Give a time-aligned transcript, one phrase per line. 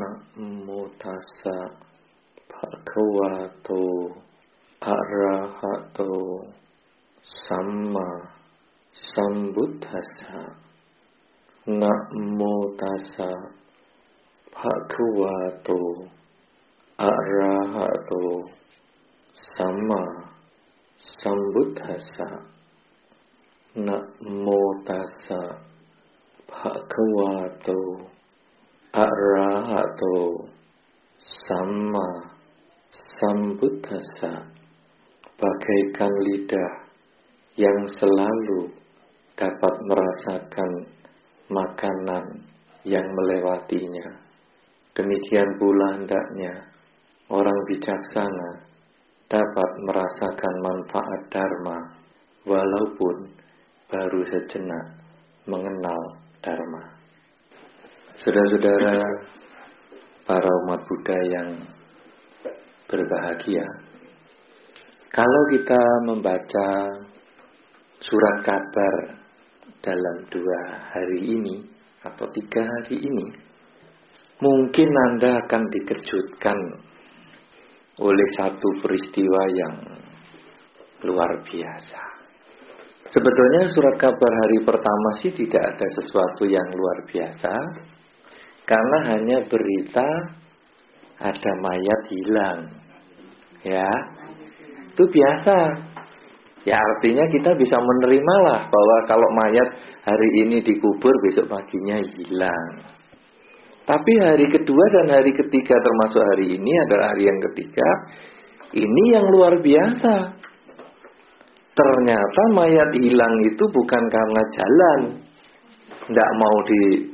[0.00, 0.10] นะ
[0.62, 0.68] โม
[1.02, 1.58] ทัสสะ
[2.52, 3.70] ภะคะวะโต
[4.86, 6.00] อะระหะโต
[7.44, 8.08] สัมมา
[9.12, 10.40] สัมบุทธัสสะ
[11.80, 11.94] นะ
[12.34, 12.40] โม
[12.80, 13.30] ทัสสะ
[14.56, 15.70] ภะคะวะโต
[17.02, 18.12] อะระหะโต
[19.54, 20.02] สัมมา
[21.20, 22.28] สัมบุทธัสสะ
[23.86, 23.98] นะ
[24.40, 24.46] โม
[24.88, 25.40] ทัสสะ
[26.52, 27.32] ภะคะวะ
[27.64, 27.70] โต
[28.90, 30.50] arahato
[31.22, 32.08] sama
[32.90, 34.50] sambuddhasa
[35.38, 36.72] bagaikan lidah
[37.54, 38.74] yang selalu
[39.38, 40.70] dapat merasakan
[41.46, 42.24] makanan
[42.82, 44.26] yang melewatinya.
[44.98, 46.66] Demikian pula hendaknya
[47.30, 48.66] orang bijaksana
[49.30, 51.78] dapat merasakan manfaat dharma
[52.42, 53.30] walaupun
[53.86, 54.98] baru sejenak
[55.46, 56.99] mengenal dharma.
[58.20, 59.00] Saudara-saudara
[60.28, 61.56] para umat Buddha yang
[62.84, 63.64] berbahagia,
[65.08, 66.68] kalau kita membaca
[67.96, 69.24] surat kabar
[69.80, 70.60] dalam dua
[70.92, 71.64] hari ini
[72.04, 73.26] atau tiga hari ini,
[74.44, 76.58] mungkin Anda akan dikejutkan
[78.04, 79.76] oleh satu peristiwa yang
[81.08, 82.02] luar biasa.
[83.16, 87.52] Sebetulnya surat kabar hari pertama sih tidak ada sesuatu yang luar biasa,
[88.70, 90.06] karena hanya berita
[91.18, 92.58] ada mayat hilang.
[93.66, 93.90] Ya.
[94.94, 95.58] Itu biasa.
[96.62, 99.68] Ya artinya kita bisa menerima lah bahwa kalau mayat
[100.06, 102.70] hari ini dikubur besok paginya hilang.
[103.90, 107.88] Tapi hari kedua dan hari ketiga termasuk hari ini adalah hari yang ketiga.
[108.70, 110.14] Ini yang luar biasa.
[111.74, 115.00] Ternyata mayat hilang itu bukan karena jalan.
[116.06, 117.09] Tidak mau di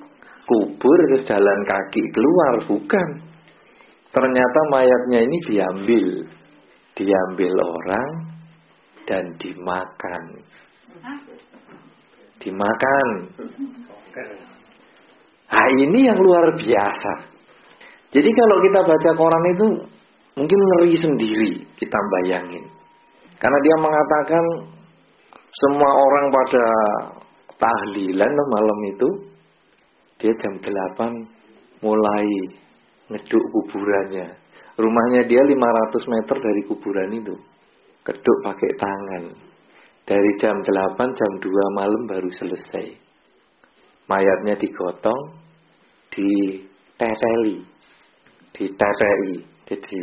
[0.46, 3.08] kubur terus jalan kaki keluar bukan.
[4.14, 6.08] Ternyata mayatnya ini diambil.
[6.96, 8.08] Diambil orang
[9.04, 10.24] dan dimakan.
[12.40, 13.08] Dimakan.
[15.46, 17.12] Nah ini yang luar biasa.
[18.14, 19.66] Jadi kalau kita baca koran itu
[20.38, 22.64] mungkin ngeri sendiri kita bayangin.
[23.36, 24.44] Karena dia mengatakan
[25.52, 26.66] semua orang pada
[27.60, 29.08] tahlilan malam itu
[30.26, 32.26] dia jam 8 mulai
[33.14, 34.26] ngeduk kuburannya.
[34.74, 35.54] Rumahnya dia 500
[36.10, 37.38] meter dari kuburan itu.
[38.02, 39.24] Keduk pakai tangan.
[40.02, 42.86] Dari jam 8 jam 2 malam baru selesai.
[44.10, 45.38] Mayatnya digotong,
[46.10, 47.62] diteteli,
[48.50, 49.36] diteteli.
[49.66, 50.02] Jadi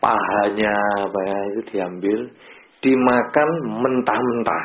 [0.00, 2.20] pahanya apa ya itu diambil,
[2.80, 3.50] dimakan
[3.84, 4.64] mentah-mentah.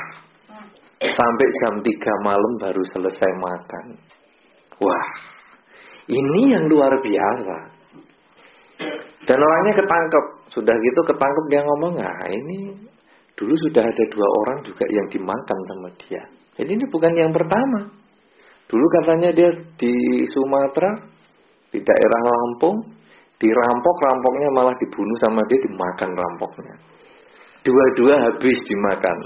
[1.04, 3.88] Sampai jam 3 malam baru selesai makan.
[4.82, 5.08] Wah,
[6.10, 7.58] ini yang luar biasa.
[9.30, 10.26] Dan orangnya ketangkep.
[10.52, 12.76] Sudah gitu ketangkep dia ngomong, nah ini
[13.38, 16.22] dulu sudah ada dua orang juga yang dimakan sama dia.
[16.60, 17.88] Jadi ini bukan yang pertama.
[18.68, 19.50] Dulu katanya dia
[19.80, 19.94] di
[20.32, 20.92] Sumatera,
[21.72, 22.76] di daerah Lampung,
[23.40, 26.76] dirampok, rampoknya malah dibunuh sama dia, dimakan rampoknya.
[27.62, 29.18] Dua-dua habis dimakan.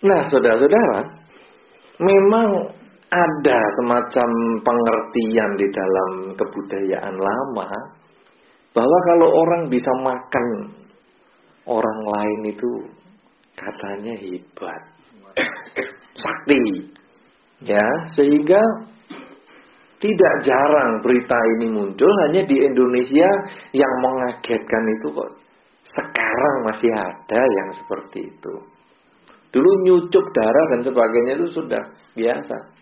[0.00, 1.00] Nah, saudara-saudara,
[2.00, 2.72] memang
[3.10, 4.30] ada semacam
[4.62, 7.70] pengertian di dalam kebudayaan lama
[8.70, 10.46] bahwa kalau orang bisa makan
[11.66, 12.70] orang lain itu
[13.58, 14.82] katanya hebat.
[16.22, 16.94] Sakti.
[17.60, 18.62] Ya sehingga
[20.00, 23.28] tidak jarang berita ini muncul hanya di Indonesia
[23.76, 25.30] yang mengagetkan itu kok
[25.92, 28.54] sekarang masih ada yang seperti itu.
[29.50, 31.82] Dulu nyucuk darah dan sebagainya itu sudah
[32.16, 32.79] biasa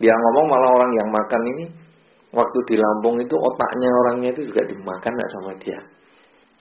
[0.00, 1.64] dia ngomong malah orang yang makan ini
[2.32, 5.80] waktu di Lampung itu otaknya orangnya itu juga dimakan gak sama dia.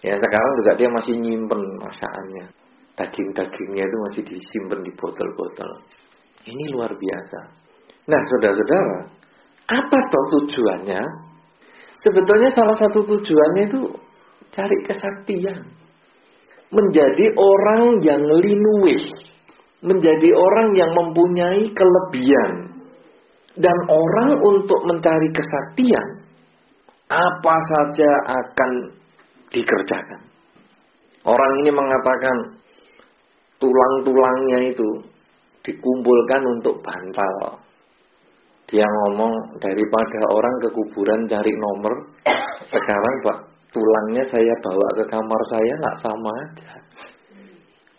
[0.01, 2.45] Ya sekarang juga dia masih nyimpen masakannya.
[2.97, 5.71] Daging-dagingnya itu masih disimpan di botol-botol.
[6.43, 7.39] Ini luar biasa.
[8.09, 8.97] Nah saudara-saudara,
[9.69, 11.01] apa toh tujuannya?
[12.01, 13.81] Sebetulnya salah satu tujuannya itu
[14.51, 15.69] cari kesaktian.
[16.73, 19.05] Menjadi orang yang linuwih.
[19.81, 22.60] Menjadi orang yang mempunyai kelebihan
[23.61, 26.07] dan orang untuk mencari kesaktian
[27.11, 28.71] apa saja akan
[29.51, 30.21] dikerjakan.
[31.21, 32.57] Orang ini mengatakan
[33.61, 34.89] tulang-tulangnya itu
[35.61, 37.61] dikumpulkan untuk bantal.
[38.71, 41.93] Dia ngomong daripada orang ke kuburan cari nomor,
[42.65, 46.73] sekarang Pak tulangnya saya bawa ke kamar saya nggak sama aja.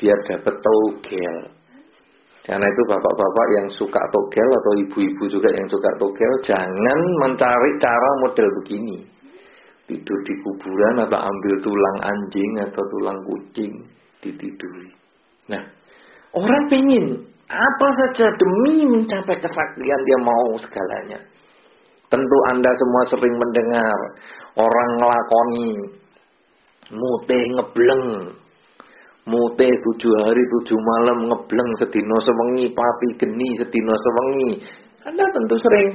[0.01, 1.37] Biar dapat togel.
[2.43, 8.11] Karena itu bapak-bapak yang suka togel atau ibu-ibu juga yang suka togel, jangan mencari cara
[8.27, 8.99] model begini.
[9.87, 13.73] Tidur di kuburan atau ambil tulang anjing atau tulang kucing
[14.23, 14.91] ditiduri.
[15.55, 15.63] Nah,
[16.35, 21.21] orang pengen apa saja demi mencapai kesaktian dia mau segalanya.
[22.11, 23.99] Tentu Anda semua sering mendengar
[24.59, 25.71] orang ngelakoni
[26.91, 28.05] mute ngebleng
[29.27, 34.51] mute tujuh hari tujuh malam ngebleng sedino sewengi pati geni sedino sewengi.
[35.07, 35.89] Anda tentu sering.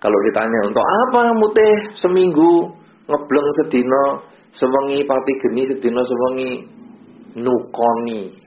[0.00, 1.68] Kalau ditanya untuk apa mute
[2.00, 2.72] seminggu
[3.08, 4.04] ngebleng sedino
[4.56, 6.52] sewengi pati geni sedino sewengi?
[7.30, 8.40] Nukoni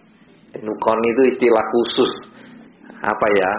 [0.62, 2.12] nukoni itu istilah khusus.
[3.02, 3.52] Apa ya?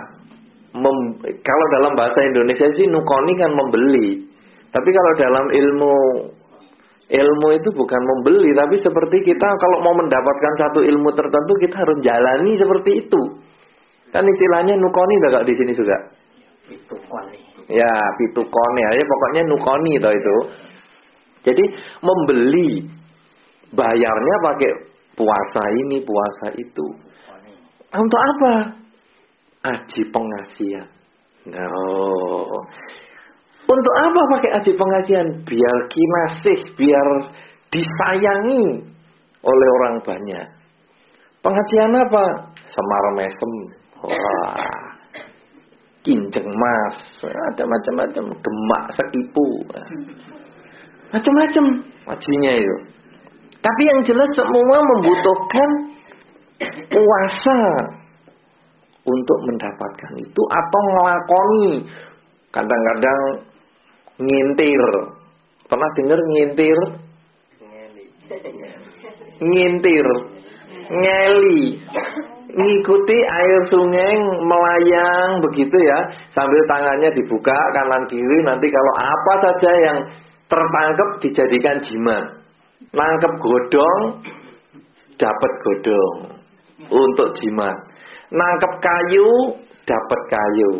[0.75, 4.09] Mem, kalau dalam bahasa Indonesia sih nukoni kan membeli.
[4.71, 5.95] Tapi kalau dalam ilmu
[7.05, 11.99] Ilmu itu bukan membeli, tapi seperti kita kalau mau mendapatkan satu ilmu tertentu kita harus
[12.01, 13.21] jalani seperti itu.
[14.09, 15.97] Kan istilahnya nukoni gak di sini juga?
[16.65, 17.41] Pitukoni.
[17.69, 20.37] Ya, pitukoni aja pokoknya nukoni toh itu.
[21.45, 21.65] Jadi
[22.01, 22.89] membeli
[23.77, 24.73] bayarnya pakai
[25.13, 26.87] puasa ini, puasa itu.
[27.93, 28.55] Untuk apa?
[29.65, 30.89] Aji pengasihan.
[31.53, 32.65] Nah, oh.
[33.65, 35.29] Untuk apa pakai aji pengasihan?
[35.49, 37.09] Biar kinasih, biar
[37.73, 38.65] disayangi
[39.45, 40.47] oleh orang banyak.
[41.41, 42.25] Pengajian apa?
[42.69, 43.53] Semar mesem.
[44.05, 44.85] Wah.
[46.05, 46.97] Kinjeng mas.
[47.25, 48.25] Ada macam-macam.
[48.37, 49.49] Demak sekipu.
[51.13, 51.65] Macam-macam
[52.13, 52.77] ajinya itu.
[53.65, 55.71] Tapi yang jelas semua membutuhkan
[56.93, 57.61] puasa
[59.05, 61.69] untuk mendapatkan itu atau ngelakoni.
[62.53, 63.21] Kadang-kadang
[64.21, 64.85] ngintir.
[65.67, 66.79] Pernah dengar ngintir?
[69.41, 70.07] Ngintir.
[70.85, 71.65] Ngeli.
[72.55, 75.99] Ngikuti air sungai melayang begitu ya.
[76.31, 78.39] Sambil tangannya dibuka kanan kiri.
[78.47, 79.99] Nanti kalau apa saja yang
[80.47, 82.25] tertangkap dijadikan jimat.
[82.95, 84.23] Nangkep godong,
[85.19, 86.17] dapat godong
[86.95, 87.75] untuk jimat.
[88.31, 89.31] Nangkep kayu,
[89.83, 90.73] dapat kayu.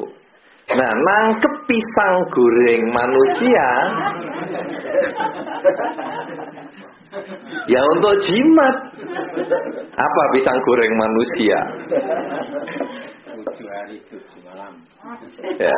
[0.65, 3.69] Nah, nangkep pisang goreng manusia.
[7.69, 8.77] Ya untuk jimat.
[9.93, 11.59] Apa pisang goreng manusia?
[13.29, 14.73] Tujuh hari tujuh malam
[15.61, 15.77] Ya.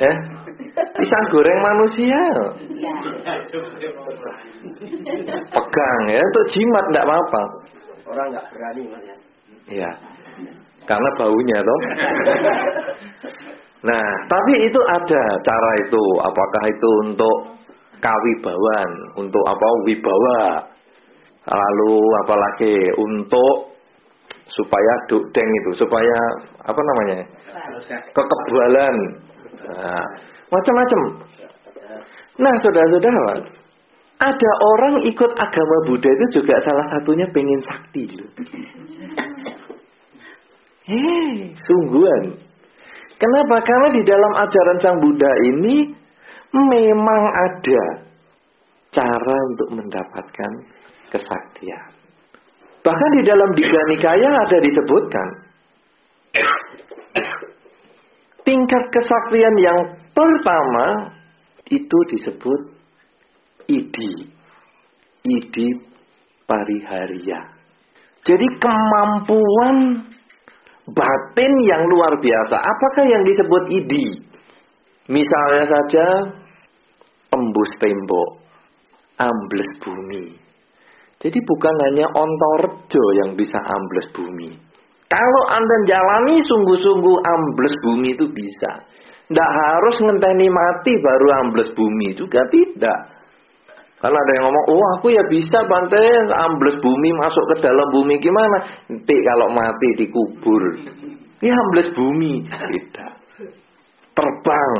[0.00, 0.16] Eh?
[0.96, 2.20] Pisang goreng manusia.
[5.52, 6.20] Pegang ya.
[6.24, 7.42] Untuk jimat tidak apa-apa.
[8.08, 9.16] Orang nggak berani ya.
[9.64, 9.90] Iya
[10.88, 11.80] karena baunya toh.
[13.84, 16.04] Nah, tapi itu ada cara itu.
[16.24, 17.36] Apakah itu untuk
[18.00, 18.90] kawibawan,
[19.20, 20.64] untuk apa wibawa.
[21.44, 21.94] Lalu
[22.24, 23.76] apalagi untuk
[24.48, 26.16] supaya dukdeng itu, supaya
[26.64, 27.28] apa namanya?
[28.16, 28.96] kekebalan.
[29.68, 30.04] Nah,
[30.48, 31.00] macam-macam.
[32.40, 33.52] Nah, saudara-saudara,
[34.16, 38.30] ada orang ikut agama Buddha itu juga salah satunya pengen sakti loh.
[41.64, 42.24] Sungguhan.
[43.16, 43.56] Kenapa?
[43.64, 45.88] Karena di dalam ajaran Sang Buddha ini
[46.52, 47.84] memang ada
[48.92, 50.52] cara untuk mendapatkan
[51.08, 51.88] kesaktian.
[52.84, 55.28] Bahkan di dalam Diga Nikaya ada disebutkan
[58.44, 59.78] tingkat kesaktian yang
[60.12, 61.16] pertama
[61.72, 62.60] itu disebut
[63.72, 64.28] idi.
[65.24, 65.68] Idi
[66.44, 67.40] pariharia.
[68.28, 70.04] Jadi kemampuan
[70.88, 72.56] batin yang luar biasa.
[72.56, 74.06] Apakah yang disebut idi?
[75.08, 76.06] Misalnya saja
[77.28, 78.30] tembus tembok,
[79.20, 80.26] ambles bumi.
[81.20, 84.52] Jadi bukan hanya ontorjo yang bisa ambles bumi.
[85.08, 88.84] Kalau Anda jalani sungguh-sungguh ambles bumi itu bisa.
[89.24, 93.13] Tidak harus ngenteni mati baru ambles bumi juga tidak.
[94.04, 98.20] Kalau ada yang ngomong, oh aku ya bisa Bante ambles bumi masuk ke dalam bumi
[98.20, 98.84] gimana?
[98.92, 100.76] Nanti kalau mati dikubur.
[101.40, 102.44] Ya ambles bumi.
[102.44, 103.12] Tidak.
[104.12, 104.72] Terbang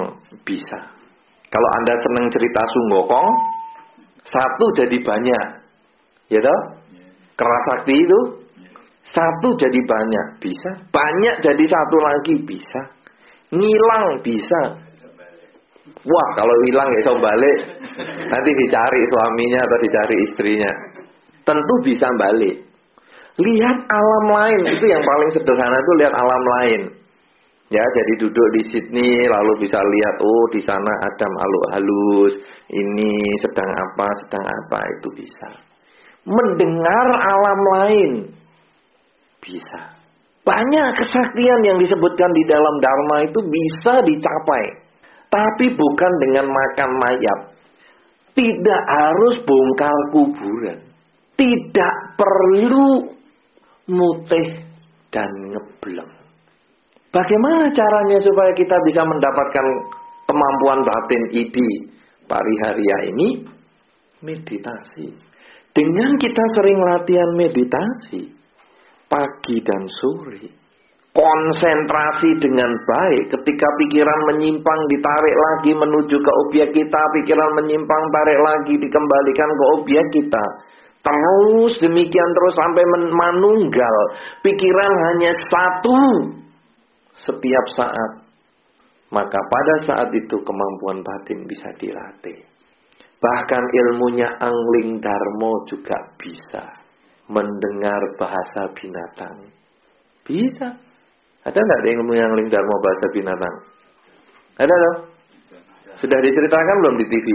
[0.44, 0.92] bisa.
[1.48, 3.30] Kalau anda senang cerita sunggokong,
[4.28, 5.46] satu jadi banyak.
[6.28, 6.60] Ya toh?
[7.40, 8.20] Kerasakti itu
[9.08, 10.84] satu jadi banyak bisa.
[10.92, 12.92] Banyak jadi satu lagi bisa.
[13.56, 14.83] Ngilang bisa.
[16.04, 17.56] Wah, kalau hilang ya bisa balik.
[18.28, 20.72] Nanti dicari suaminya atau dicari istrinya.
[21.48, 22.60] Tentu bisa balik.
[23.34, 26.80] Lihat alam lain, itu yang paling sederhana itu lihat alam lain.
[27.72, 32.32] Ya, jadi duduk di Sydney lalu bisa lihat oh di sana ada makhluk halus,
[32.70, 35.48] ini sedang apa, sedang apa itu bisa.
[36.28, 38.10] Mendengar alam lain.
[39.42, 39.80] Bisa.
[40.44, 44.83] Banyak kesaktian yang disebutkan di dalam Dharma itu bisa dicapai.
[45.34, 47.40] Tapi bukan dengan makan mayat.
[48.38, 50.78] Tidak harus bongkar kuburan.
[51.34, 53.10] Tidak perlu
[53.90, 54.62] mutih
[55.10, 56.12] dan ngebleng.
[57.10, 59.66] Bagaimana caranya supaya kita bisa mendapatkan
[60.26, 61.70] kemampuan batin idi
[62.30, 63.42] pariharia ini?
[64.22, 65.14] Meditasi.
[65.74, 68.30] Dengan kita sering latihan meditasi,
[69.10, 70.63] pagi dan sore,
[71.14, 73.30] konsentrasi dengan baik.
[73.30, 77.00] Ketika pikiran menyimpang ditarik lagi menuju ke objek kita.
[77.22, 80.44] Pikiran menyimpang tarik lagi dikembalikan ke objek kita.
[81.04, 83.96] Terus demikian terus sampai manunggal.
[84.42, 86.00] Pikiran hanya satu
[87.22, 88.12] setiap saat.
[89.14, 92.42] Maka pada saat itu kemampuan batin bisa dilatih.
[93.22, 96.82] Bahkan ilmunya angling darmo juga bisa
[97.30, 99.54] mendengar bahasa binatang.
[100.26, 100.93] Bisa.
[101.44, 103.54] Ada nggak ilmu yang lingkar mau bahasa binatang?
[104.56, 104.96] Ada loh.
[106.00, 107.28] Sudah diceritakan belum di TV?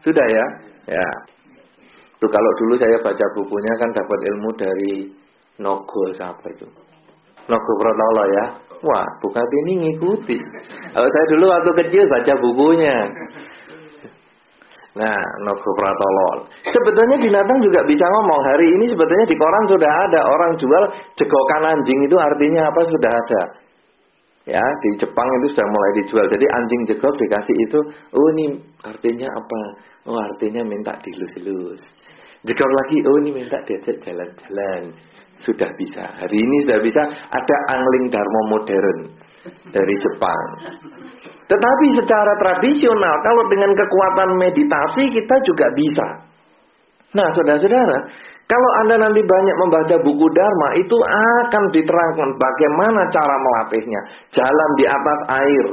[0.00, 0.44] Sudah ya?
[0.88, 1.08] Ya.
[2.20, 4.92] Tuh kalau dulu saya baca bukunya kan dapat ilmu dari
[5.60, 6.66] Nogo siapa itu?
[7.48, 8.44] Nogo Protolo ya.
[8.84, 10.36] Wah, bukan ini ngikuti.
[10.92, 12.96] Kalau saya dulu waktu kecil baca bukunya.
[14.94, 16.46] Nah, Nogo Pratolol.
[16.70, 18.40] Sebetulnya binatang juga bisa ngomong.
[18.46, 20.84] Hari ini sebetulnya di koran sudah ada orang jual
[21.18, 23.42] jegokan anjing itu artinya apa sudah ada.
[24.44, 26.26] Ya, di Jepang itu sudah mulai dijual.
[26.30, 27.78] Jadi anjing jegok dikasih itu,
[28.12, 29.60] oh ini artinya apa?
[30.06, 31.82] Oh artinya minta dilus-lus.
[32.44, 34.92] Jegok lagi, oh ini minta diajak jalan-jalan.
[35.40, 36.04] Sudah bisa.
[36.04, 38.98] Hari ini sudah bisa ada angling dharma modern
[39.72, 40.46] dari Jepang.
[41.44, 46.06] Tetapi secara tradisional, kalau dengan kekuatan meditasi kita juga bisa.
[47.14, 47.98] Nah, saudara-saudara,
[48.44, 54.00] kalau Anda nanti banyak membaca buku Dharma, itu akan diterangkan bagaimana cara melatihnya.
[54.36, 55.66] Jalan di atas air,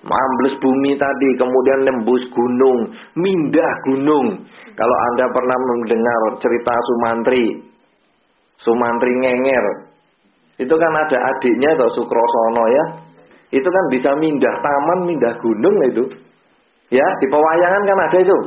[0.00, 2.88] Mambles bumi tadi, kemudian nembus gunung,
[3.20, 4.48] mindah gunung.
[4.72, 7.44] Kalau Anda pernah mendengar cerita Sumantri,
[8.56, 9.64] Sumantri ngenger,
[10.56, 12.84] itu kan ada adiknya atau Sukrosono ya,
[13.52, 16.04] itu kan bisa mindah taman, mindah gunung itu.
[16.90, 18.38] Ya, di pewayangan kan ada itu.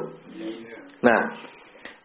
[1.05, 1.21] Nah,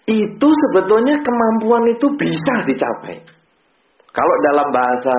[0.09, 3.17] itu sebetulnya kemampuan itu bisa dicapai.
[4.13, 5.17] Kalau dalam bahasa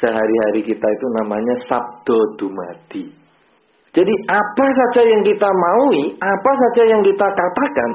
[0.00, 3.17] sehari-hari kita itu namanya sabdo dumadi.
[3.88, 7.90] Jadi apa saja yang kita maui, apa saja yang kita katakan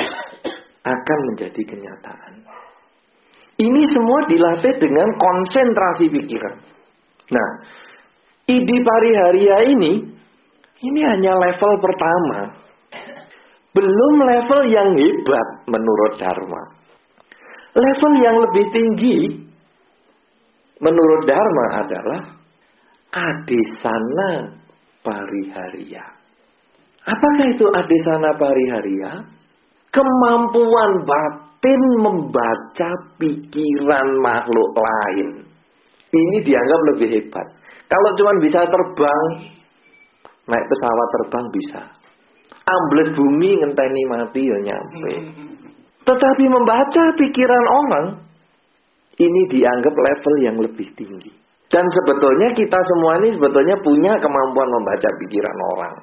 [0.96, 2.32] akan menjadi kenyataan.
[3.60, 6.56] Ini semua dilatih dengan konsentrasi pikiran.
[7.30, 7.50] Nah,
[8.48, 9.92] Idi Pariharia ini,
[10.82, 12.58] ini hanya level pertama.
[13.72, 16.62] Belum level yang hebat menurut Dharma.
[17.72, 19.18] Level yang lebih tinggi
[20.82, 22.20] menurut Dharma adalah
[23.12, 24.61] Adesana
[25.02, 26.04] Pariharia.
[27.02, 29.26] Apakah itu Adesana Pariharia?
[29.92, 35.28] Kemampuan batin membaca pikiran makhluk lain.
[36.12, 37.46] Ini dianggap lebih hebat.
[37.90, 39.24] Kalau cuma bisa terbang,
[40.48, 41.82] naik pesawat terbang bisa.
[42.62, 45.14] Ambles bumi ngenteni mati ya nyampe.
[46.02, 48.06] Tetapi membaca pikiran orang,
[49.18, 51.41] ini dianggap level yang lebih tinggi.
[51.72, 55.96] Dan sebetulnya kita semua ini sebetulnya punya kemampuan membaca pikiran orang.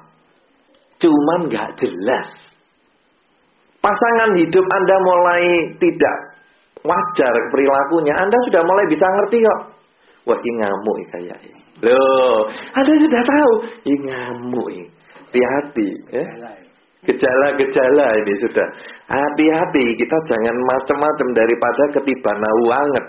[0.98, 2.28] Cuman nggak jelas.
[3.78, 5.44] Pasangan hidup Anda mulai
[5.78, 6.16] tidak
[6.82, 9.60] wajar perilakunya, Anda sudah mulai bisa ngerti kok.
[10.28, 11.38] Wah ini ngamuk kayak
[11.80, 12.44] Loh,
[12.76, 13.52] Anda sudah tahu,
[13.88, 14.88] ini ngamuk ini.
[15.30, 16.26] Hati-hati ya.
[17.06, 18.68] Gejala-gejala ini sudah.
[19.08, 22.36] Hati-hati, kita jangan macam-macam daripada ketiban
[22.68, 23.04] banget.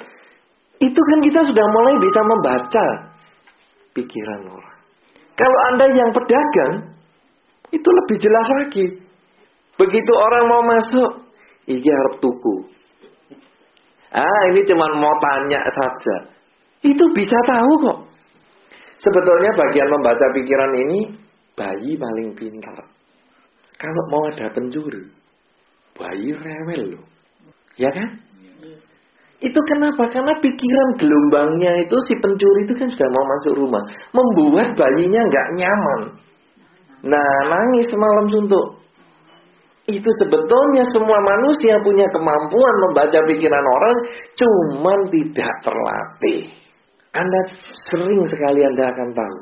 [0.82, 2.86] Itu kan kita sudah mulai bisa membaca
[3.94, 4.78] pikiran orang.
[5.38, 6.74] Kalau Anda yang pedagang,
[7.70, 8.86] itu lebih jelas lagi.
[9.78, 11.12] Begitu orang mau masuk,
[11.70, 12.56] ini harap tuku.
[14.12, 16.16] Ah, ini cuma mau tanya saja.
[16.84, 18.00] Itu bisa tahu kok.
[19.02, 21.00] Sebetulnya bagian membaca pikiran ini
[21.56, 22.86] bayi paling pintar.
[23.78, 25.10] Kalau mau ada pencuri,
[25.98, 27.06] bayi rewel loh.
[27.78, 28.31] Ya kan?
[29.42, 30.06] Itu kenapa?
[30.14, 33.84] Karena pikiran gelombangnya itu si pencuri itu kan sudah mau masuk rumah.
[34.14, 36.02] Membuat bayinya nggak nyaman.
[37.10, 38.86] Nah, nangis semalam suntuk.
[39.90, 43.98] Itu sebetulnya semua manusia punya kemampuan membaca pikiran orang,
[44.38, 46.42] cuman tidak terlatih.
[47.12, 47.40] Anda
[47.90, 49.38] sering sekali Anda akan tahu.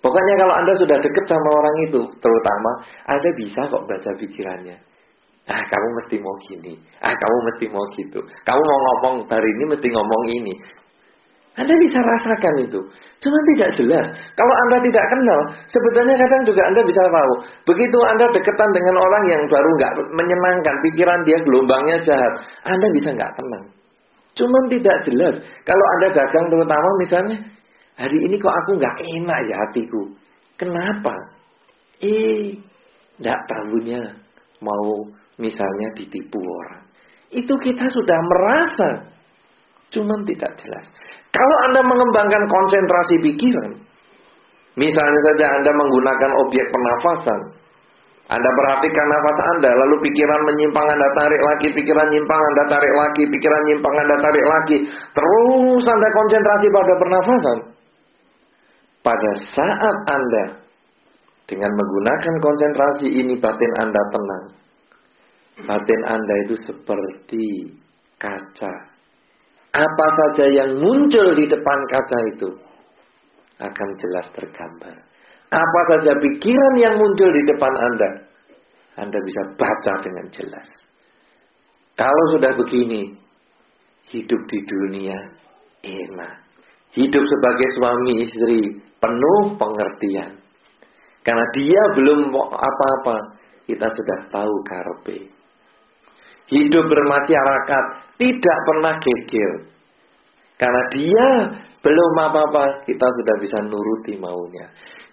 [0.00, 2.70] Pokoknya kalau Anda sudah dekat sama orang itu, terutama
[3.04, 4.95] Anda bisa kok baca pikirannya.
[5.46, 6.74] Ah, kamu mesti mau gini.
[6.98, 8.18] Ah, kamu mesti mau gitu.
[8.18, 10.54] Kamu mau ngomong hari ini mesti ngomong ini.
[11.56, 12.80] Anda bisa rasakan itu.
[13.22, 14.06] Cuma tidak jelas.
[14.36, 15.40] Kalau Anda tidak kenal,
[15.72, 17.32] sebetulnya kadang juga Anda bisa tahu.
[17.64, 22.32] Begitu Anda deketan dengan orang yang baru nggak menyenangkan, pikiran dia gelombangnya jahat,
[22.68, 23.64] Anda bisa nggak tenang.
[24.36, 25.34] Cuma tidak jelas.
[25.64, 27.36] Kalau Anda dagang terutama misalnya,
[27.96, 30.12] hari ini kok aku nggak enak ya hatiku.
[30.60, 31.16] Kenapa?
[32.04, 32.52] Eh,
[33.16, 34.00] nggak tahunya
[34.60, 35.08] mau
[35.40, 36.84] misalnya ditipu orang.
[37.32, 38.90] Itu kita sudah merasa.
[39.92, 40.86] Cuma tidak jelas.
[41.30, 43.70] Kalau Anda mengembangkan konsentrasi pikiran,
[44.74, 47.40] misalnya saja Anda menggunakan objek pernafasan,
[48.26, 53.22] anda perhatikan nafas Anda, lalu pikiran menyimpang Anda tarik lagi, pikiran nyimpang Anda tarik lagi,
[53.22, 54.78] pikiran nyimpang Anda tarik lagi.
[55.14, 57.58] Terus Anda konsentrasi pada pernafasan.
[59.06, 60.44] Pada saat Anda
[61.46, 64.44] dengan menggunakan konsentrasi ini batin Anda tenang.
[65.64, 67.72] Batin Anda itu seperti
[68.20, 68.74] kaca.
[69.72, 72.48] Apa saja yang muncul di depan kaca itu
[73.60, 74.96] akan jelas tergambar.
[75.48, 78.10] Apa saja pikiran yang muncul di depan Anda,
[79.00, 80.68] Anda bisa baca dengan jelas.
[81.96, 83.16] Kalau sudah begini,
[84.12, 85.16] hidup di dunia
[85.80, 86.34] enak.
[86.92, 88.58] Hidup sebagai suami istri
[89.00, 90.36] penuh pengertian.
[91.24, 93.16] Karena dia belum apa-apa,
[93.64, 95.35] kita sudah tahu karpe.
[96.46, 97.84] Hidup bermasyarakat
[98.22, 99.52] tidak pernah geger.
[100.56, 101.26] Karena dia
[101.84, 104.66] belum apa-apa, kita sudah bisa nuruti maunya.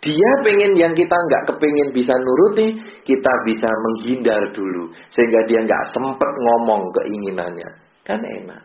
[0.04, 2.76] Dia pengen yang kita nggak kepingin bisa nuruti,
[3.08, 4.92] kita bisa menghindar dulu.
[5.12, 7.70] Sehingga dia nggak sempet ngomong keinginannya.
[8.06, 8.64] Kan enak.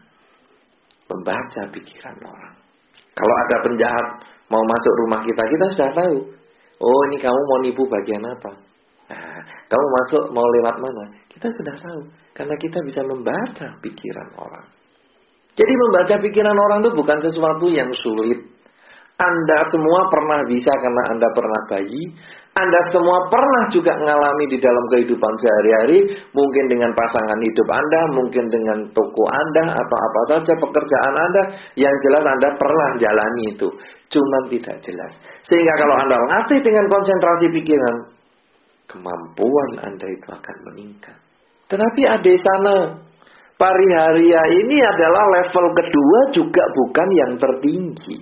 [1.09, 2.55] Membaca pikiran orang.
[3.17, 4.07] Kalau ada penjahat
[4.53, 6.19] mau masuk rumah kita, kita sudah tahu.
[6.79, 8.68] Oh ini kamu mau nipu bagian apa?
[9.09, 11.05] Nah, kamu masuk mau lewat mana?
[11.33, 12.01] Kita sudah tahu.
[12.37, 14.67] Karena kita bisa membaca pikiran orang.
[15.59, 18.39] Jadi membaca pikiran orang itu bukan sesuatu yang sulit.
[19.19, 22.15] Anda semua pernah bisa karena Anda pernah bayi.
[22.55, 25.99] Anda semua pernah juga mengalami di dalam kehidupan sehari-hari.
[26.31, 31.43] Mungkin dengan pasangan hidup Anda, mungkin dengan toko Anda, atau apa saja pekerjaan Anda.
[31.75, 33.69] Yang jelas Anda pernah jalani itu.
[34.15, 35.13] Cuma tidak jelas.
[35.51, 38.18] Sehingga kalau Anda latih dengan konsentrasi pikiran,
[38.89, 41.17] kemampuan Anda itu akan meningkat.
[41.69, 42.77] Tetapi ada sana,
[43.61, 48.17] pariharia ini adalah level kedua juga bukan yang tertinggi.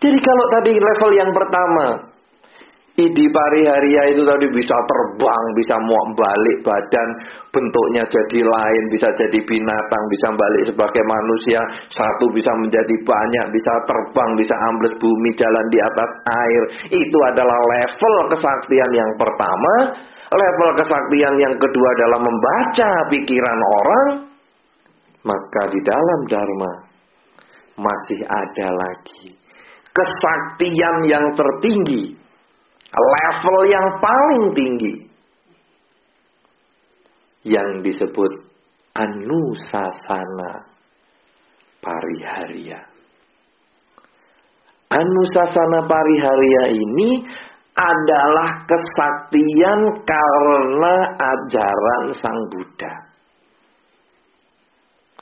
[0.00, 2.09] Jadi kalau tadi level yang pertama,
[2.98, 7.08] Idi pariharia itu tadi bisa terbang, bisa muak balik badan,
[7.54, 11.62] bentuknya jadi lain, bisa jadi binatang, bisa balik sebagai manusia,
[11.94, 16.10] satu bisa menjadi banyak, bisa terbang, bisa ambles bumi, jalan di atas
[16.44, 16.62] air.
[16.90, 19.74] Itu adalah level kesaktian yang pertama.
[20.30, 24.08] Level kesaktian yang kedua adalah membaca pikiran orang.
[25.20, 26.72] Maka di dalam Dharma
[27.78, 29.40] masih ada lagi
[29.90, 32.14] kesaktian yang tertinggi,
[32.90, 34.94] level yang paling tinggi
[37.46, 38.32] yang disebut
[38.92, 40.68] anusasana
[41.80, 42.80] pariharia.
[44.90, 47.10] Anusasana pariharia ini
[47.78, 52.94] adalah kesaktian karena ajaran Sang Buddha.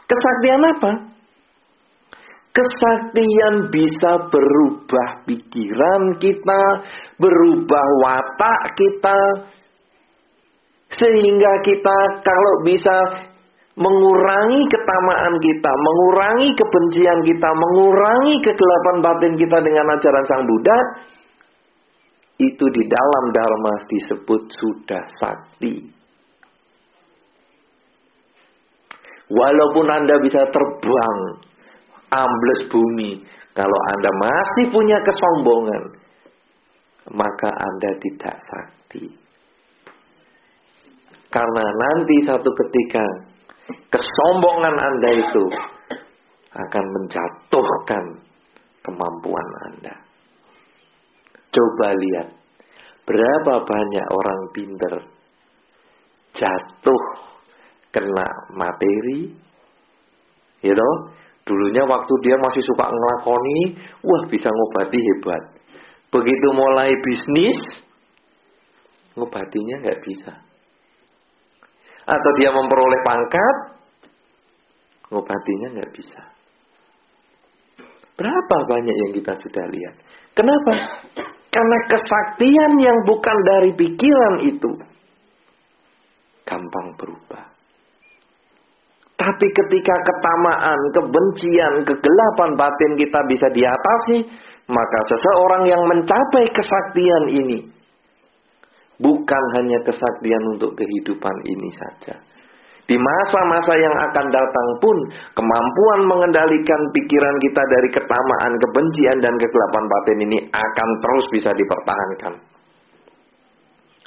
[0.09, 0.93] Kesaktian apa?
[2.59, 6.63] Kesaktian bisa berubah pikiran kita,
[7.15, 9.21] berubah watak kita,
[10.91, 12.99] sehingga kita kalau bisa
[13.79, 20.79] mengurangi ketamaan kita, mengurangi kebencian kita, mengurangi kegelapan batin kita dengan ajaran Sang Buddha,
[22.43, 25.95] itu di dalam Dharma disebut sudah sakti.
[29.31, 31.19] Walaupun Anda bisa terbang
[32.13, 33.23] ambles bumi.
[33.57, 35.83] Kalau Anda masih punya kesombongan,
[37.11, 39.05] maka Anda tidak sakti.
[41.29, 43.05] Karena nanti satu ketika
[43.93, 45.45] kesombongan Anda itu
[46.55, 48.05] akan menjatuhkan
[48.81, 49.95] kemampuan Anda.
[51.49, 52.29] Coba lihat
[53.05, 54.95] berapa banyak orang pinter
[56.39, 57.03] jatuh
[57.91, 59.33] kena materi,
[60.63, 60.95] you know,
[61.49, 65.43] Dulunya waktu dia masih suka ngelakoni, wah bisa ngobati hebat.
[66.13, 67.57] Begitu mulai bisnis,
[69.17, 70.33] ngobatinya nggak bisa.
[72.05, 73.57] Atau dia memperoleh pangkat,
[75.09, 76.21] ngobatinya nggak bisa.
[78.21, 79.95] Berapa banyak yang kita sudah lihat?
[80.37, 81.01] Kenapa?
[81.49, 84.71] Karena kesaktian yang bukan dari pikiran itu
[86.45, 87.58] gampang berubah.
[89.19, 94.17] Tapi ketika ketamaan, kebencian, kegelapan batin kita bisa diatasi,
[94.71, 97.59] maka seseorang yang mencapai kesaktian ini
[99.03, 102.15] bukan hanya kesaktian untuk kehidupan ini saja.
[102.89, 104.97] Di masa-masa yang akan datang pun
[105.37, 112.35] kemampuan mengendalikan pikiran kita dari ketamaan, kebencian dan kegelapan batin ini akan terus bisa dipertahankan.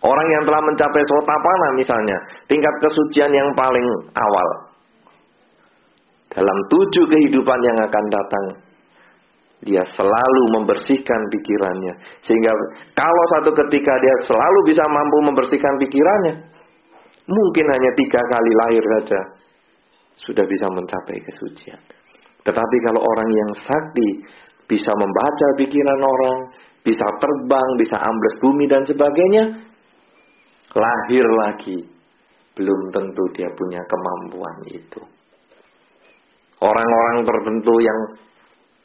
[0.01, 2.17] Orang yang telah mencapai sotapana misalnya,
[2.49, 3.85] tingkat kesucian yang paling
[4.17, 4.70] awal.
[6.31, 8.45] Dalam tujuh kehidupan yang akan datang,
[9.61, 11.93] dia selalu membersihkan pikirannya.
[12.25, 12.51] Sehingga
[12.95, 16.35] kalau satu ketika dia selalu bisa mampu membersihkan pikirannya,
[17.27, 19.19] mungkin hanya tiga kali lahir saja
[20.23, 21.81] sudah bisa mencapai kesucian.
[22.41, 24.09] Tetapi kalau orang yang sakti
[24.65, 26.37] bisa membaca pikiran orang,
[26.81, 29.43] bisa terbang, bisa ambles bumi dan sebagainya,
[30.73, 31.79] lahir lagi.
[32.51, 35.20] Belum tentu dia punya kemampuan itu.
[36.61, 37.99] Orang-orang tertentu yang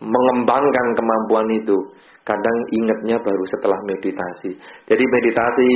[0.01, 1.77] mengembangkan kemampuan itu,
[2.25, 4.57] kadang ingatnya baru setelah meditasi.
[4.89, 5.71] Jadi meditasi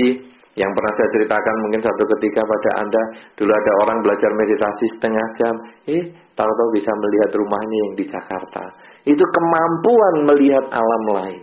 [0.59, 3.03] yang pernah saya ceritakan mungkin satu ketika pada Anda,
[3.39, 5.55] dulu ada orang belajar meditasi setengah jam,
[5.87, 8.65] eh tahu-tahu bisa melihat rumahnya yang di Jakarta.
[9.07, 11.43] Itu kemampuan melihat alam lain.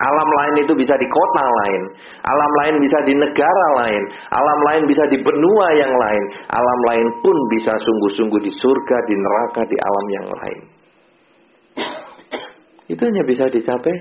[0.00, 1.82] Alam lain itu bisa di kota lain,
[2.24, 7.06] alam lain bisa di negara lain, alam lain bisa di benua yang lain, alam lain
[7.20, 10.60] pun bisa sungguh-sungguh di surga, di neraka, di alam yang lain.
[12.88, 13.96] Itu hanya bisa dicapai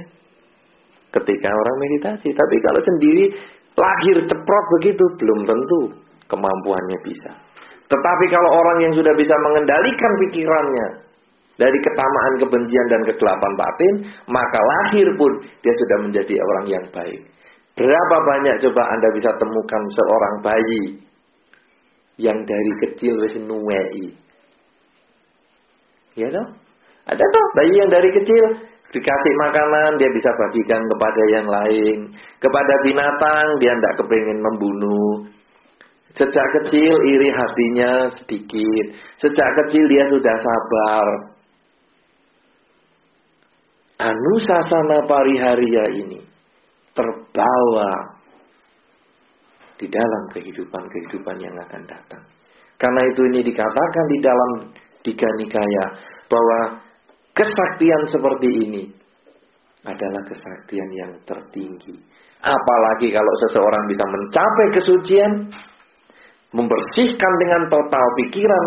[1.19, 2.31] ketika orang meditasi.
[2.31, 3.35] Tapi kalau sendiri
[3.75, 5.99] lahir ceprot begitu, belum tentu
[6.31, 7.31] kemampuannya bisa.
[7.91, 11.08] Tetapi kalau orang yang sudah bisa mengendalikan pikirannya
[11.59, 13.93] dari ketamaan, kebencian, dan kegelapan batin,
[14.31, 17.21] maka lahir pun dia sudah menjadi orang yang baik.
[17.75, 20.83] Berapa banyak coba Anda bisa temukan seorang bayi
[22.19, 24.15] yang dari kecil wis nuwei.
[26.15, 26.47] Ya toh?
[27.07, 28.43] Ada toh bayi yang dari kecil
[28.89, 31.97] dikasih makanan dia bisa bagikan kepada yang lain.
[32.43, 35.27] Kepada binatang dia tidak kepingin membunuh.
[36.19, 38.85] Sejak kecil iri hatinya sedikit.
[39.23, 41.38] Sejak kecil dia sudah sabar.
[43.99, 46.23] Anusasana pariharia ini
[46.95, 47.91] terbawa
[49.75, 52.23] di dalam kehidupan-kehidupan yang akan datang.
[52.79, 54.51] Karena itu ini dikatakan di dalam
[55.03, 55.85] Tiga Nikaya
[56.31, 56.79] bahwa
[57.35, 58.83] kesaktian seperti ini
[59.83, 61.95] adalah kesaktian yang tertinggi.
[62.39, 65.31] Apalagi kalau seseorang bisa mencapai kesucian,
[66.55, 68.65] membersihkan dengan total pikiran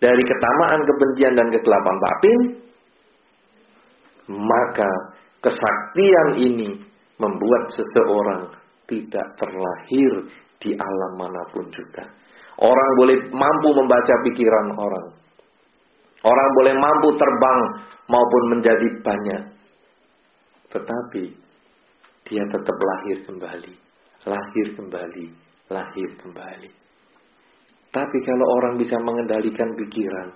[0.00, 2.40] dari ketamaan, kebencian, dan kegelapan batin,
[4.30, 4.90] maka
[5.42, 6.70] kesaktian ini
[7.18, 8.42] membuat seseorang
[8.86, 10.12] tidak terlahir
[10.62, 12.06] di alam mana pun juga.
[12.62, 15.06] Orang boleh mampu membaca pikiran orang.
[16.22, 17.60] Orang boleh mampu terbang
[18.06, 19.42] maupun menjadi banyak.
[20.70, 21.24] Tetapi
[22.30, 23.74] dia tetap lahir kembali,
[24.30, 25.26] lahir kembali,
[25.66, 26.70] lahir kembali.
[27.92, 30.28] Tapi kalau orang bisa mengendalikan pikiran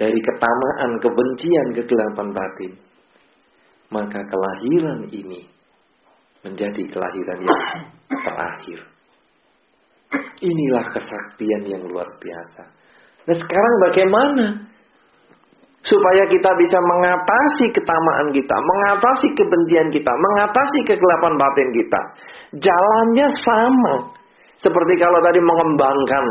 [0.00, 2.72] dari ketamaan, kebencian, kegelapan batin,
[3.90, 5.50] maka kelahiran ini
[6.46, 7.60] menjadi kelahiran yang
[8.08, 8.80] terakhir.
[10.40, 12.62] Inilah kesaktian yang luar biasa.
[13.28, 14.46] Nah sekarang bagaimana
[15.84, 22.00] supaya kita bisa mengatasi ketamaan kita, mengatasi kebencian kita, mengatasi kegelapan batin kita.
[22.56, 23.94] Jalannya sama.
[24.60, 26.24] Seperti kalau tadi mengembangkan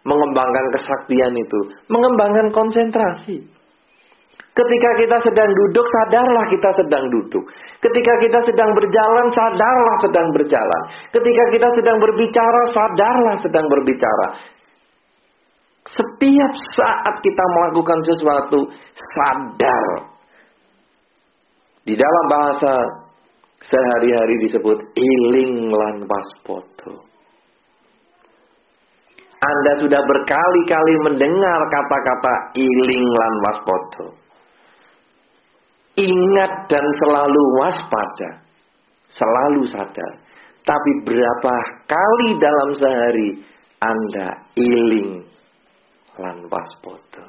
[0.00, 1.60] mengembangkan kesaktian itu,
[1.92, 3.44] mengembangkan konsentrasi.
[4.50, 7.44] Ketika kita sedang duduk, sadarlah kita sedang duduk.
[7.78, 10.82] Ketika kita sedang berjalan, sadarlah sedang berjalan.
[11.14, 14.26] Ketika kita sedang berbicara, sadarlah sedang berbicara.
[15.86, 18.58] Setiap saat kita melakukan sesuatu,
[19.16, 19.86] sadar.
[21.86, 22.72] Di dalam bahasa
[23.64, 27.06] sehari-hari disebut iling lan waspodo.
[29.40, 34.19] Anda sudah berkali-kali mendengar kata-kata iling lan waspodo.
[36.00, 38.30] Ingat dan selalu waspada.
[39.12, 40.12] Selalu sadar.
[40.64, 41.54] Tapi berapa
[41.88, 43.30] kali dalam sehari
[43.80, 45.24] Anda iling
[46.20, 47.26] lan waspada.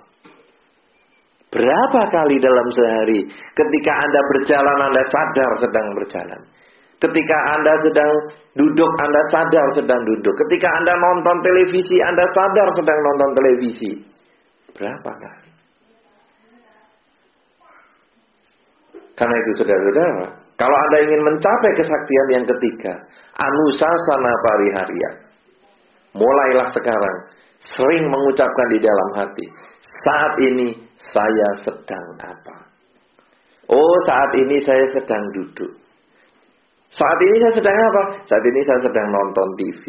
[1.51, 6.41] Berapa kali dalam sehari ketika Anda berjalan Anda sadar sedang berjalan.
[7.01, 8.13] Ketika Anda sedang
[8.55, 10.35] duduk Anda sadar sedang duduk.
[10.47, 13.91] Ketika Anda nonton televisi Anda sadar sedang nonton televisi.
[14.79, 15.50] Berapa kali?
[19.21, 20.25] Karena itu saudara-saudara,
[20.57, 22.89] kalau Anda ingin mencapai kesaktian yang ketiga,
[23.37, 25.09] anusasana pariharya,
[26.17, 27.17] mulailah sekarang
[27.61, 29.45] sering mengucapkan di dalam hati,
[30.01, 30.73] saat ini
[31.13, 32.57] saya sedang apa?
[33.69, 35.69] Oh, saat ini saya sedang duduk.
[36.89, 38.03] Saat ini saya sedang apa?
[38.25, 39.83] Saat ini saya sedang nonton TV.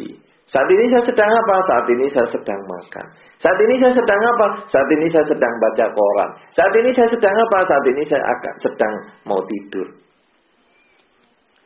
[0.52, 1.56] Saat ini saya sedang apa?
[1.64, 3.06] Saat ini saya sedang makan.
[3.40, 4.46] Saat ini saya sedang apa?
[4.68, 6.30] Saat ini saya sedang baca koran.
[6.52, 7.58] Saat ini saya sedang apa?
[7.64, 9.88] Saat ini saya akan sedang mau tidur.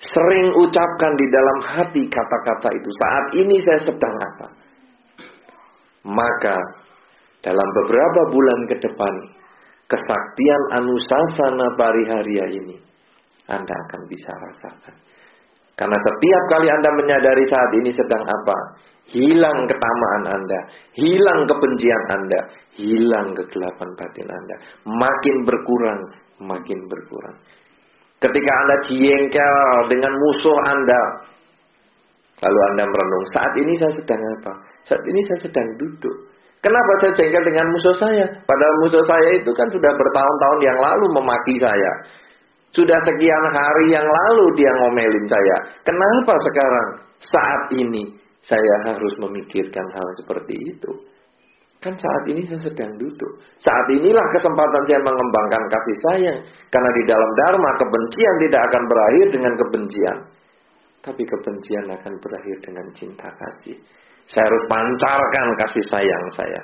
[0.06, 2.90] Sering ucapkan di dalam hati kata-kata itu.
[2.94, 4.48] Saat ini saya sedang apa?
[6.06, 6.54] Maka
[7.42, 9.14] dalam beberapa bulan ke depan,
[9.90, 12.78] kesaktian Anusasana Pariharia ini
[13.50, 14.94] Anda akan bisa rasakan.
[15.76, 18.56] Karena setiap kali Anda menyadari saat ini sedang apa,
[19.12, 20.60] hilang ketamaan Anda,
[20.96, 22.40] hilang kebencian Anda,
[22.80, 24.56] hilang kegelapan batin Anda.
[24.88, 26.00] Makin berkurang,
[26.40, 27.36] makin berkurang.
[28.24, 29.56] Ketika Anda jengkel
[29.92, 31.02] dengan musuh Anda,
[32.40, 34.52] lalu Anda merenung, saat ini saya sedang apa?
[34.88, 36.16] Saat ini saya sedang duduk.
[36.64, 38.26] Kenapa saya jengkel dengan musuh saya?
[38.48, 41.92] Padahal musuh saya itu kan sudah bertahun-tahun yang lalu memaki saya.
[42.76, 45.56] Sudah sekian hari yang lalu dia ngomelin saya.
[45.80, 46.88] Kenapa sekarang
[47.24, 48.12] saat ini
[48.44, 50.92] saya harus memikirkan hal seperti itu?
[51.80, 53.32] Kan saat ini saya sedang duduk.
[53.64, 56.38] Saat inilah kesempatan saya mengembangkan kasih sayang.
[56.68, 60.16] Karena di dalam Dharma kebencian tidak akan berakhir dengan kebencian.
[61.00, 63.76] Tapi kebencian akan berakhir dengan cinta kasih.
[64.28, 66.62] Saya harus pancarkan kasih sayang saya.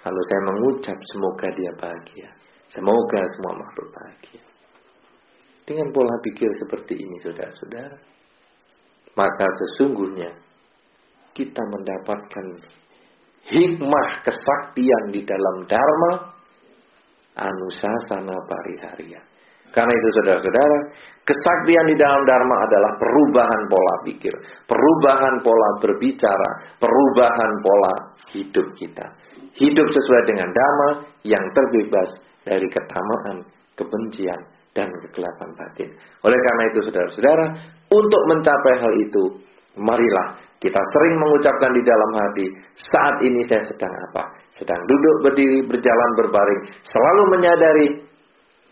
[0.00, 2.28] Kalau saya mengucap semoga dia bahagia.
[2.72, 4.42] Semoga semua makhluk bahagia.
[5.68, 7.98] Dengan pola pikir seperti ini saudara-saudara.
[9.12, 10.30] Maka sesungguhnya
[11.36, 12.46] kita mendapatkan
[13.50, 16.12] hikmah kesaktian di dalam Dharma
[17.36, 19.20] Anusasana Pariharia.
[19.70, 20.78] Karena itu saudara-saudara,
[21.22, 24.34] kesaktian di dalam Dharma adalah perubahan pola pikir,
[24.66, 26.50] perubahan pola berbicara,
[26.82, 27.94] perubahan pola
[28.34, 29.06] hidup kita.
[29.58, 30.90] Hidup sesuai dengan dhamma
[31.26, 32.10] yang terbebas
[32.46, 33.42] dari ketamaan,
[33.74, 34.40] kebencian,
[34.72, 35.90] dan kegelapan batin.
[36.22, 37.46] Oleh karena itu saudara-saudara,
[37.90, 39.24] untuk mencapai hal itu,
[39.74, 42.46] marilah kita sering mengucapkan di dalam hati,
[42.78, 44.22] saat ini saya sedang apa?
[44.54, 47.88] Sedang duduk, berdiri, berjalan, berbaring, selalu menyadari,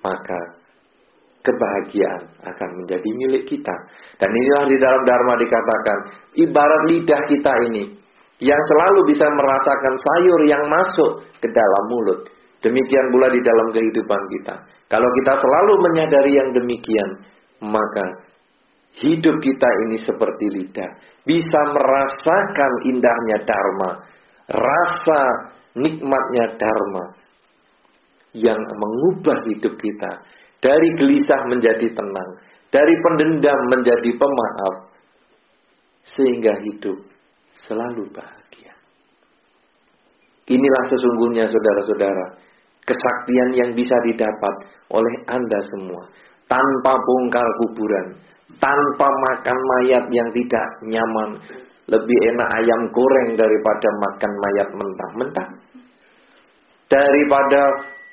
[0.04, 0.40] maka
[1.42, 3.72] kebahagiaan akan menjadi milik kita.
[4.20, 5.98] Dan inilah di dalam Dharma dikatakan,
[6.36, 7.82] ibarat lidah kita ini,
[8.38, 12.20] yang selalu bisa merasakan sayur yang masuk ke dalam mulut.
[12.62, 14.54] Demikian pula di dalam kehidupan kita.
[14.90, 17.22] Kalau kita selalu menyadari yang demikian,
[17.62, 18.26] maka
[18.98, 20.90] hidup kita ini seperti lidah.
[21.26, 23.90] Bisa merasakan indahnya Dharma.
[24.48, 25.22] Rasa
[25.78, 27.04] nikmatnya Dharma.
[28.34, 30.12] Yang mengubah hidup kita.
[30.58, 32.30] Dari gelisah menjadi tenang.
[32.70, 34.74] Dari pendendam menjadi pemaaf.
[36.16, 37.17] Sehingga hidup
[37.66, 38.74] selalu bahagia.
[40.48, 42.26] Inilah sesungguhnya saudara-saudara,
[42.86, 44.54] kesaktian yang bisa didapat
[44.92, 46.02] oleh Anda semua
[46.48, 48.16] tanpa bongkar kuburan,
[48.56, 51.30] tanpa makan mayat yang tidak nyaman.
[51.88, 55.48] Lebih enak ayam goreng daripada makan mayat mentah-mentah.
[56.84, 57.62] Daripada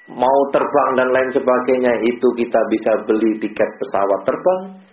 [0.08, 4.85] mau terbang dan lain sebagainya itu kita bisa beli tiket pesawat terbang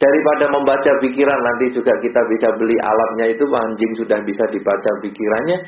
[0.00, 5.58] Daripada membaca pikiran nanti juga kita bisa beli alatnya itu anjing sudah bisa dibaca pikirannya.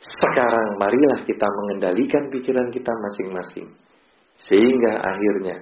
[0.00, 3.68] Sekarang marilah kita mengendalikan pikiran kita masing-masing.
[4.48, 5.60] Sehingga akhirnya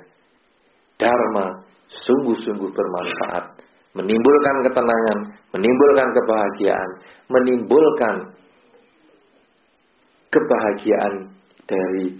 [0.94, 3.58] Dharma sungguh-sungguh bermanfaat.
[3.98, 5.18] Menimbulkan ketenangan,
[5.50, 6.90] menimbulkan kebahagiaan,
[7.26, 8.16] menimbulkan
[10.30, 11.14] kebahagiaan
[11.66, 12.14] dari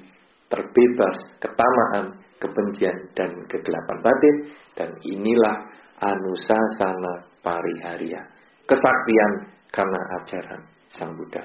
[0.51, 4.35] terbebas ketamaan, kebencian dan kegelapan batin
[4.75, 5.57] dan inilah
[6.01, 8.25] anusasana pariharia.
[8.65, 9.33] Kesaktian
[9.71, 10.61] karena ajaran
[10.97, 11.45] Sang Buddha.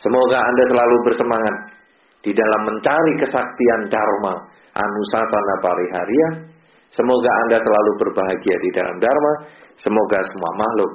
[0.00, 1.56] Semoga Anda selalu bersemangat
[2.24, 4.34] di dalam mencari kesaktian dharma
[4.72, 6.28] anusasana pariharia.
[6.90, 9.32] Semoga Anda selalu berbahagia di dalam dharma.
[9.78, 10.90] Semoga semua makhluk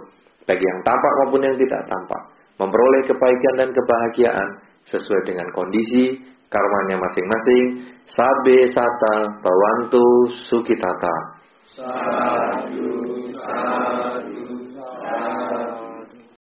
[0.46, 2.22] baik yang tampak maupun yang tidak tampak
[2.62, 4.50] memperoleh kebaikan dan kebahagiaan
[4.88, 7.64] sesuai dengan kondisi karmanya masing-masing.
[8.10, 10.06] Sabe sata bawantu
[10.48, 11.16] sukitata.
[11.76, 12.94] sadu
[13.36, 14.45] sadu